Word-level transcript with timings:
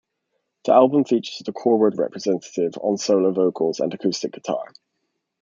The 0.65 0.73
album 0.73 1.03
features 1.05 1.43
the 1.45 1.51
Corwood 1.53 1.99
Representative 1.99 2.73
on 2.81 2.97
solo 2.97 3.31
vocals 3.31 3.79
and 3.79 3.93
acoustic 3.93 4.33
guitar. 4.33 4.73